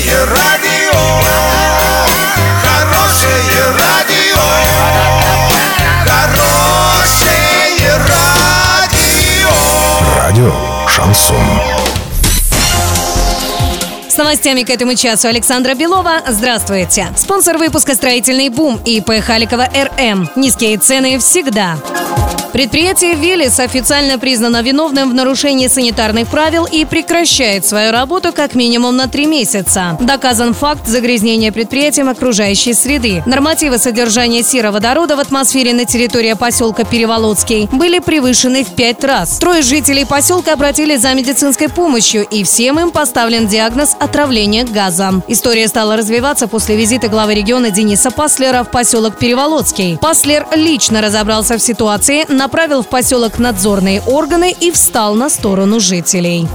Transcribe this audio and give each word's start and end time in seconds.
Хорошее 0.00 0.24
радио, 0.24 0.98
хорошее 2.62 3.64
радио, 3.78 4.40
хорошее 6.06 7.96
радио. 8.08 9.50
Радио 10.16 10.54
Шансон. 10.88 11.36
С 14.08 14.16
новостями 14.16 14.62
к 14.62 14.70
этому 14.70 14.94
часу 14.94 15.28
Александра 15.28 15.74
Белова. 15.74 16.22
Здравствуйте. 16.28 17.08
Спонсор 17.16 17.58
выпуска 17.58 17.94
«Строительный 17.94 18.48
бум» 18.48 18.80
ИП 18.86 19.22
Халикова 19.22 19.68
РМ. 19.74 20.30
Низкие 20.34 20.78
цены 20.78 21.18
всегда. 21.18 21.76
Предприятие 22.52 23.14
«Велес» 23.14 23.60
официально 23.60 24.18
признано 24.18 24.62
виновным 24.62 25.10
в 25.10 25.14
нарушении 25.14 25.68
санитарных 25.68 26.28
правил 26.28 26.66
и 26.66 26.84
прекращает 26.84 27.64
свою 27.64 27.92
работу 27.92 28.32
как 28.32 28.54
минимум 28.54 28.96
на 28.96 29.08
три 29.08 29.26
месяца. 29.26 29.96
Доказан 30.00 30.52
факт 30.52 30.86
загрязнения 30.86 31.52
предприятием 31.52 32.08
окружающей 32.08 32.74
среды. 32.74 33.22
Нормативы 33.24 33.78
содержания 33.78 34.42
сероводорода 34.42 35.16
в 35.16 35.20
атмосфере 35.20 35.72
на 35.72 35.84
территории 35.84 36.32
поселка 36.32 36.84
Переволодский 36.84 37.68
были 37.70 38.00
превышены 38.00 38.64
в 38.64 38.74
пять 38.74 39.04
раз. 39.04 39.38
Трое 39.38 39.62
жителей 39.62 40.04
поселка 40.04 40.54
обратились 40.54 41.02
за 41.02 41.14
медицинской 41.14 41.68
помощью, 41.68 42.26
и 42.26 42.42
всем 42.42 42.80
им 42.80 42.90
поставлен 42.90 43.46
диагноз 43.46 43.96
отравления 43.98 44.64
газом. 44.64 45.22
История 45.28 45.68
стала 45.68 45.96
развиваться 45.96 46.48
после 46.48 46.76
визита 46.76 47.08
главы 47.08 47.34
региона 47.34 47.70
Дениса 47.70 48.10
Паслера 48.10 48.64
в 48.64 48.70
поселок 48.70 49.18
Переволодский. 49.18 49.98
Паслер 49.98 50.46
лично 50.54 51.00
разобрался 51.00 51.56
в 51.56 51.62
ситуации, 51.62 52.24
направил 52.40 52.82
в 52.82 52.86
поселок 52.86 53.38
надзорные 53.38 54.00
органы 54.00 54.56
и 54.58 54.70
встал 54.70 55.14
на 55.14 55.28
сторону 55.28 55.78
жителей. 55.78 56.48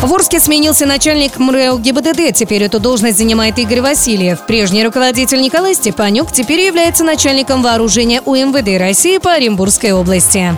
В 0.00 0.12
Орске 0.12 0.40
сменился 0.40 0.86
начальник 0.86 1.38
МРЭО 1.38 1.78
ГИБДД. 1.78 2.34
Теперь 2.34 2.64
эту 2.64 2.80
должность 2.80 3.18
занимает 3.18 3.56
Игорь 3.60 3.80
Васильев. 3.80 4.44
Прежний 4.46 4.84
руководитель 4.84 5.40
Николай 5.40 5.74
Степанюк 5.74 6.32
теперь 6.32 6.62
является 6.62 7.04
начальником 7.04 7.62
вооружения 7.62 8.20
УМВД 8.22 8.80
России 8.80 9.18
по 9.18 9.30
Оренбургской 9.30 9.92
области. 9.92 10.52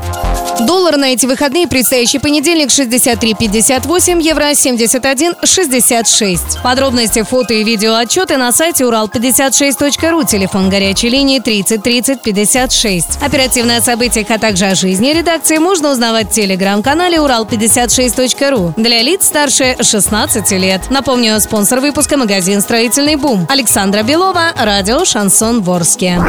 Доллар 0.60 0.96
на 0.96 1.12
эти 1.12 1.26
выходные 1.26 1.66
предстоящий 1.66 2.18
понедельник 2.18 2.68
63.58, 2.68 4.22
евро 4.22 4.50
71.66. 4.50 6.62
Подробности, 6.62 7.22
фото 7.22 7.54
и 7.54 7.64
видео 7.64 7.94
отчеты 7.94 8.36
на 8.36 8.52
сайте 8.52 8.84
урал56.ру, 8.84 10.24
телефон 10.24 10.68
горячей 10.68 11.08
линии 11.08 11.38
30 11.38 11.82
30 11.82 12.22
56. 12.22 13.22
Оперативные 13.22 13.78
о 13.78 13.82
событиях, 13.82 14.30
а 14.30 14.38
также 14.38 14.66
о 14.66 14.74
жизни 14.74 15.12
редакции 15.12 15.58
можно 15.58 15.90
узнавать 15.90 16.28
в 16.28 16.32
телеграм-канале 16.32 17.18
урал56.ру 17.18 18.74
для 18.76 19.02
лиц 19.02 19.26
старше 19.26 19.76
16 19.80 20.50
лет. 20.52 20.90
Напомню, 20.90 21.40
спонсор 21.40 21.80
выпуска 21.80 22.16
магазин 22.16 22.60
«Строительный 22.60 23.16
бум». 23.16 23.46
Александра 23.48 24.02
Белова, 24.02 24.52
радио 24.56 25.04
«Шансон 25.04 25.62
Ворске». 25.62 26.20